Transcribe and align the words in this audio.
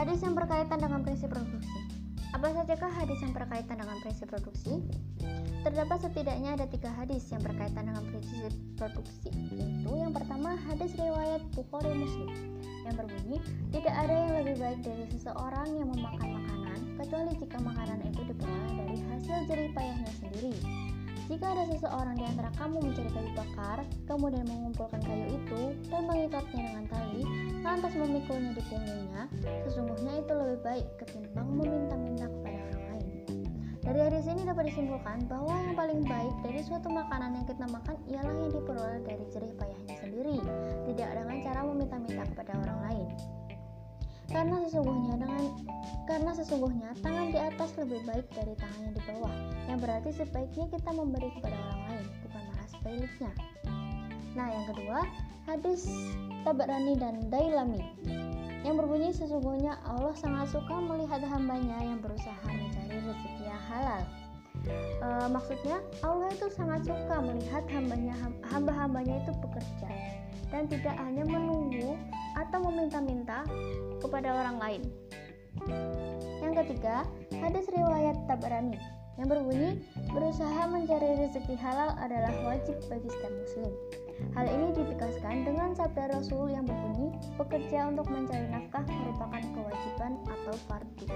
Hadis 0.00 0.24
yang 0.24 0.32
berkaitan 0.32 0.80
dengan 0.80 1.04
prinsip 1.04 1.28
produksi. 1.28 1.76
Apa 2.32 2.48
sajakah 2.56 2.88
hadis 2.88 3.20
yang 3.20 3.36
berkaitan 3.36 3.84
dengan 3.84 4.00
prinsip 4.00 4.32
produksi? 4.32 4.80
Terdapat 5.60 6.08
setidaknya 6.08 6.56
ada 6.56 6.64
tiga 6.72 6.88
hadis 6.96 7.28
yang 7.28 7.44
berkaitan 7.44 7.84
dengan 7.84 8.08
prinsip 8.08 8.48
produksi, 8.80 9.28
yaitu 9.52 9.92
yang 9.92 10.08
pertama 10.16 10.56
hadis 10.64 10.96
riwayat 10.96 11.44
Bukhari 11.52 11.92
Muslim 11.92 12.32
yang 12.88 12.96
berbunyi 12.96 13.44
tidak 13.76 13.92
ada 13.92 14.14
yang 14.24 14.32
lebih 14.40 14.56
baik 14.56 14.80
dari 14.80 15.04
seseorang 15.12 15.68
yang 15.68 15.92
memakan 15.92 16.28
makanan 16.32 16.80
kecuali 16.96 17.32
jika 17.36 17.58
makanan 17.60 18.00
itu 18.00 18.20
diperoleh 18.24 18.72
dari 18.80 18.96
hasil 19.04 19.36
jerih 19.52 19.68
payahnya 19.76 20.12
sendiri. 20.16 20.56
Jika 21.28 21.44
ada 21.44 21.68
seseorang 21.76 22.16
di 22.16 22.24
antara 22.24 22.48
kamu 22.56 22.88
mencari 22.88 23.10
kayu 23.12 23.30
bakar, 23.36 23.84
kemudian 24.08 24.48
mengumpulkan 24.48 25.04
kayu 25.04 25.28
itu 25.28 25.76
dan 25.92 26.08
lantas 27.70 27.94
memikulnya 27.94 28.50
di 28.50 28.62
punggungnya, 28.66 29.30
sesungguhnya 29.62 30.12
itu 30.18 30.32
lebih 30.34 30.58
baik 30.66 30.86
ketimbang 30.98 31.48
meminta-minta 31.54 32.26
kepada 32.26 32.58
orang 32.66 32.84
lain. 32.90 33.10
Dari 33.80 34.00
hadis 34.02 34.26
ini 34.26 34.42
dapat 34.42 34.74
disimpulkan 34.74 35.30
bahwa 35.30 35.54
yang 35.54 35.78
paling 35.78 36.02
baik 36.02 36.34
dari 36.42 36.60
suatu 36.66 36.90
makanan 36.90 37.38
yang 37.38 37.46
kita 37.46 37.66
makan 37.70 37.96
ialah 38.10 38.34
yang 38.34 38.50
diperoleh 38.50 39.00
dari 39.06 39.24
jerih 39.30 39.54
payahnya 39.54 39.94
sendiri, 40.02 40.36
tidak 40.90 41.08
dengan 41.14 41.36
cara 41.46 41.60
meminta-minta 41.62 42.22
kepada 42.34 42.52
orang 42.58 42.78
lain. 42.90 43.08
Karena 44.30 44.56
sesungguhnya 44.66 45.14
dengan 45.18 45.42
karena 46.06 46.30
sesungguhnya 46.34 46.90
tangan 47.02 47.34
di 47.34 47.38
atas 47.38 47.70
lebih 47.78 48.02
baik 48.02 48.26
dari 48.34 48.54
tangan 48.58 48.80
yang 48.82 48.94
di 48.94 49.02
bawah, 49.06 49.34
yang 49.70 49.78
berarti 49.78 50.10
sebaiknya 50.10 50.66
kita 50.74 50.90
memberi 50.90 51.30
kepada 51.38 51.54
orang 51.54 51.82
lain, 51.86 52.06
bukan 52.26 52.42
malah 52.50 52.68
sebaliknya. 52.70 53.32
Nah, 54.38 54.46
yang 54.46 54.64
kedua, 54.70 55.02
hadis 55.50 55.90
Tabarani 56.46 56.94
dan 56.96 57.26
Dailami 57.28 57.82
yang 58.60 58.76
berbunyi 58.76 59.10
sesungguhnya 59.10 59.80
Allah 59.88 60.12
sangat 60.12 60.52
suka 60.52 60.76
melihat 60.84 61.24
hambanya 61.24 61.80
yang 61.80 61.98
berusaha 62.04 62.44
mencari 62.44 62.92
rezeki 62.92 63.44
yang 63.48 63.62
halal. 63.72 64.02
E, 65.00 65.08
maksudnya 65.32 65.80
Allah 66.04 66.28
itu 66.28 66.46
sangat 66.52 66.84
suka 66.84 67.24
melihat 67.24 67.64
hambanya 67.72 68.12
hamba-hambanya 68.52 69.24
itu 69.24 69.32
bekerja 69.40 69.90
dan 70.52 70.68
tidak 70.68 70.92
hanya 71.00 71.24
menunggu 71.24 71.96
atau 72.36 72.58
meminta-minta 72.68 73.48
kepada 74.04 74.28
orang 74.28 74.56
lain. 74.60 74.82
Yang 76.44 76.54
ketiga, 76.64 77.08
hadis 77.40 77.64
riwayat 77.72 78.16
Tabarani 78.28 78.76
yang 79.16 79.28
berbunyi 79.28 79.80
berusaha 80.12 80.68
mencari 80.68 81.16
rezeki 81.26 81.56
halal 81.56 81.96
adalah 81.96 82.32
wajib 82.44 82.76
bagi 82.92 83.08
setiap 83.08 83.32
muslim. 83.32 83.72
Hal 84.34 84.46
ini 84.46 84.68
ditegaskan 84.74 85.42
dengan 85.42 85.74
sabda 85.74 86.14
Rasul 86.14 86.54
yang 86.54 86.66
berbunyi 86.66 87.10
bekerja 87.34 87.90
untuk 87.90 88.06
mencari 88.06 88.46
nafkah 88.50 88.84
merupakan 88.86 89.42
kewajiban 89.54 90.12
atau 90.26 90.54
fardu. 90.70 91.06